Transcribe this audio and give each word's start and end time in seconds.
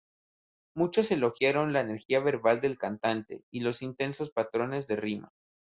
Muchos 0.75 1.11
elogiaron 1.11 1.73
la 1.73 1.81
energía 1.81 2.19
verbal 2.21 2.59
del 2.59 2.79
cantante 2.79 3.43
y 3.51 3.59
los 3.59 3.83
intensos 3.83 4.31
patrones 4.31 4.87
de 4.87 4.95
rima. 4.95 5.31